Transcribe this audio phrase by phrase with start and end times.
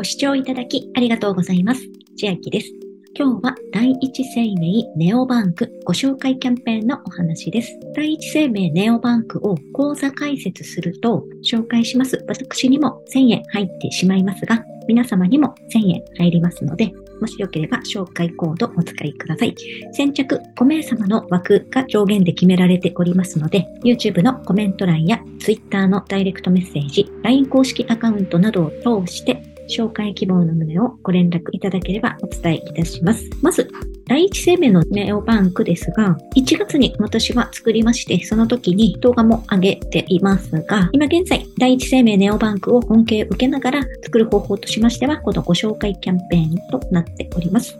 [0.00, 1.82] ご視聴いただきありがとうございます。
[2.16, 2.68] 千秋です。
[3.14, 7.78] 今日は第一生命ネオバンクご紹介キャンペーンのお話です。
[7.94, 12.24] 第一生命ネオバンクを講座解説すると紹介します。
[12.26, 19.54] 私にも1000円入ってしまいますが、皆様にも1000円入りますので、もしよければ紹介コードお使いください。
[19.92, 33.24] 先着5名様の枠が上限で決められておりますので、YouTube のコメント欄や Twitter のダイレクトメッセージ、LINE 公式アカウントなどを通して紹介希望の旨をご連絡いただければお伝えいたします。
[33.42, 33.70] まず、
[34.06, 47.78] 第一生命のネオバンクですが、1月に私は作りまして、その時に動画も上げていますが、今現在、第一生命ネオバンクを恩恵受けながら作る方法としましては、このご紹介キャンペーンとなっております。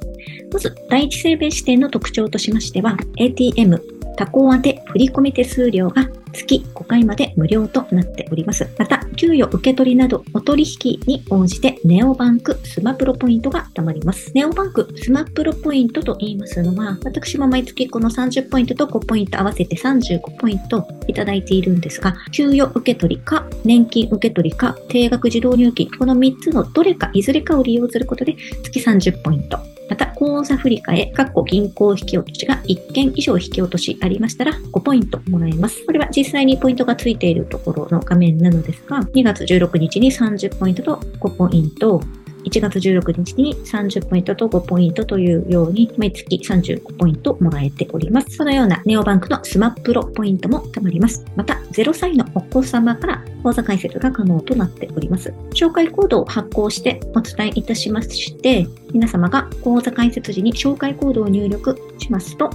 [0.53, 3.83] まず、第一生命視点の特徴としましては、ATM、
[4.17, 8.69] 他行宛振込手数料が月5回まで無料となっております。
[8.79, 14.33] また、給与受け取りなどお取引に応じてネオバンクスマプロポイントが貯まります。
[14.35, 29.59] ネオバンクスマプロポイントと言いますのは、私も毎月この30ポイントと5ポイント合わせて35ポイントいただいているんですが、給与受け取りか、年金受け取りか、定額自動入金、この3つのどれかいずれかを利用することで月30ポイント。
[29.91, 35.85] また、口座振替、括弧銀行引き落としが1件以上引き落としありましたら5ポイントもらえます。
[35.85, 42.01] これは実際にポイントがついているところの画面なのですが、2月16日に30ポイントと5ポイント、
[42.45, 48.37] 1月16日に30ポイントと5ポイントというように、毎月35ポイントもらえております。
[48.37, 51.25] そのようなネオバンクのスマプロポイントも貯まります。
[51.37, 55.33] また、0歳のお子様から口座開設が可能となっております。
[55.51, 62.51] 紹介コードを発行してお伝えいたしまして、皆様が口座開設時に紹介コードを入力しますと、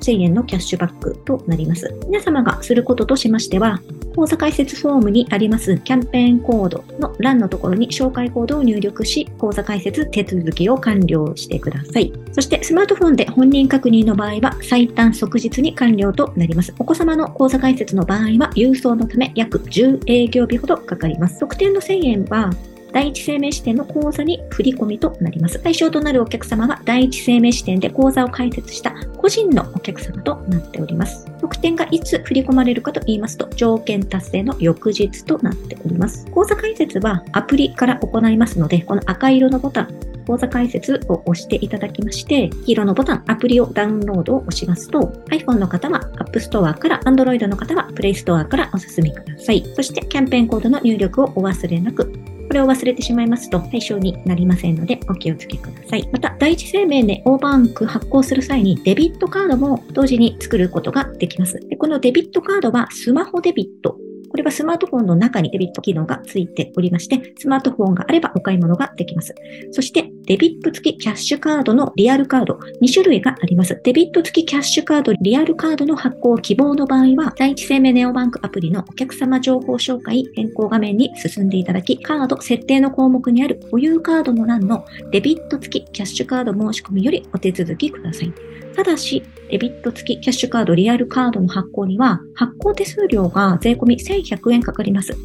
[0.00, 1.94] 1000円のキャッシュバックとなります。
[2.06, 3.80] 皆様がすることとしましては、
[4.14, 12.12] 口座開設フォームにありますキャンペーンコードの欄のところに紹介コードを入力し、口座開設手続きを完了してください。
[12.32, 16.74] そしてスマートフォンで本人確認の場合は最短即日に完了となります。
[16.78, 21.38] お子様の口座開設の場合は郵送のため約10営業日ほどかかります。
[21.38, 22.50] 特典の1000円は
[22.92, 25.58] 第一生命支店の口座に振り込みとなります。
[25.60, 31.26] 対象となるお客様は第一生命支店で口座を開設した個人のお客様となっております。
[31.40, 36.26] 特典がいつ振り込まれるかと言いますと、条件達成の翌日となっております。
[36.30, 45.00] 口座開設はアプリから行いますので、この赤色のボタン、口座開設を押していただきまして、黄色のボタン、アプリをダウンロードを押しますと、
[45.30, 49.64] iPhone の方は App Store から、Android の方は Play Store からお進みください。
[49.74, 52.12] そして、キャンペーンコードの入力をお忘れなく、
[52.50, 56.08] これを忘れてしまいますと対象になりませんのでお気をつけください。
[56.10, 61.60] また、第一生命でオーバンク発行する際にデビットカードも同時に作ることができます。
[61.68, 63.96] でこのデビットカードはスマホデビット
[64.30, 69.34] これはスマートフォンの中にデビット機能がついておりまして、スマートフォンがあればお買い物ができます。
[69.72, 73.80] そして、デビット付きキャッシュカードのリアルカード、2種類があります。
[73.82, 88.59] デビット付きキャッシュカード、リアルカードの発行希望の場合は、第一生命ネオバンクアプリのお客様情報紹介変更画面に進んでいただき、カード設定の項目にある保有カードの欄のデビット付きキャッシュカード申し込みよりお手続きください。
[88.76, 95.16] ただし、デビット付きキャッシュカード、リアルカードの発行には、発行手数料が税込み1100円かかります。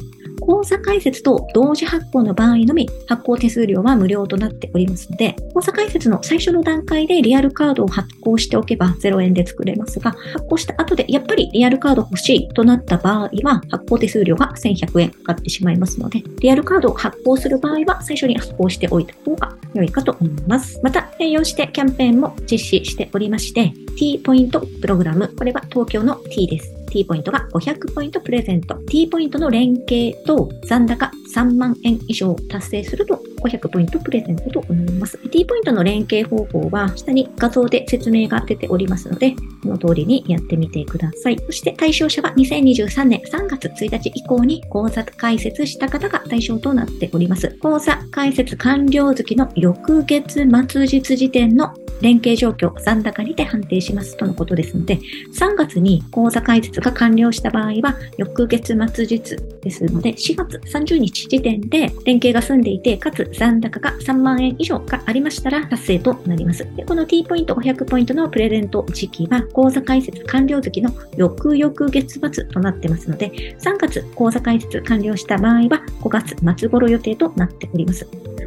[0.46, 20.80] 口座開設と同時発行の場合のみ発行手数料は無料となっておりますので、口座開設の最初の段階でリアルカードを発行しておけば0円で作れますが、発行した後でやっぱりリアルカード欲しいとなった場合は発行手数料が1100円かかってしまいますので、リアルカードを発行する場合は最初に発行しておいた方が良いかと思います。
[20.82, 26.75] また、併用してキャンペーンも実施しておりまして、T ポイントプログラム、これは東京の T です。
[26.96, 28.74] T ポイントが500ポイントプレゼント。
[28.86, 35.18] T ポイントの連携と残高3万円以上達成すると500ポイントプレゼントとなります。
[35.30, 41.38] T ポイントの連携方法は下に画像で説明が出ておりますので、この通りにやってみてください。
[41.38, 47.56] そして対象者は2023年3月1日以降に口座開設した方が対象となっております。
[47.60, 54.98] 口座開設完了月の翌月末日時点の連携状況、残高にて判定しますとのことですので、
[55.38, 66.66] 3月に口座開設が完了した場合は、翌月末日ですので、4月30日時点で連携が済んでいて、かつ残高が3万円以上がありましたら達成となります。
[66.76, 78.06] でこの T ポイント500ポイントのプレゼント時期は口座開設完了月の翌々月末となってますので、3月口座開設完了した場合は5月末頃予定となっております。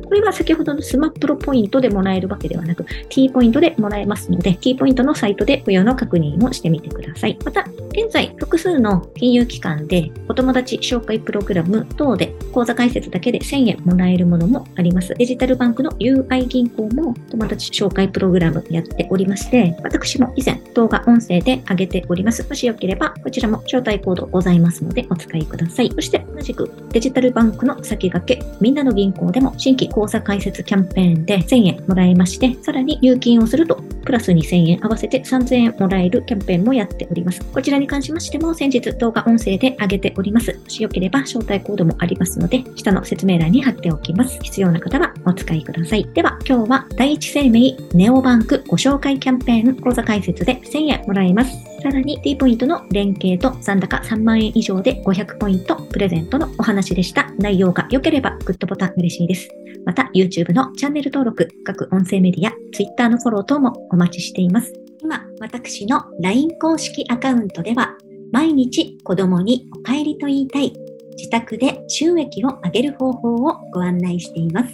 [0.09, 7.37] これは先ほどのスマプロポイントでもらえるわけではなく、T ポイントでもらえますので、T ポイントのサイトで付与の確認をしてみてください。
[7.45, 7.61] また、
[7.91, 15.13] 現在、複数の金融機関でお友達紹介プログラム等で口座開設だけで1000円もらえるものもあります。
[15.15, 22.47] デジタルバンクの UI 銀行も友達紹介プログラムやっておりまして、私も以前動画音声で上げております。
[22.47, 25.91] もしよければ、こちらも招待コードございますのでお使いください。
[25.93, 33.75] そして同じくデジタルバンクの先駆け、みんなの銀行でも新規口座開設キャンペーンで1000円もらえまして、さらに入金をすると
[34.05, 37.43] プラス2000円合わせて3000円もらえるキャンペーンもやっております。
[37.45, 40.57] こちらに関しましても先日動画音声で上げております。
[40.57, 44.39] もしよければ招待コードもありますので、下の説明欄に貼っておきます。
[44.41, 46.07] 必要な方はお使いください。
[46.13, 51.68] では今日は第一生命ネオバンクご紹介キャンペーン講座解説で1000円もらえます。
[51.81, 57.31] さらに T ポイントの連携と残高3万円以上で500ポイントプレゼントのお話でした。
[57.39, 59.49] 内容が良ければグッドボタン嬉しいです。
[59.85, 64.73] また YouTube のチャンネル登録、各音声メディア、Twitter のフォロー等もお待ちしています。
[65.01, 67.95] 今、私の LINE 公式アカウントでは、
[68.33, 70.73] 毎日子供にお帰りと言いたい、
[71.15, 74.73] 自宅で収益を上げる方法をご案内しています。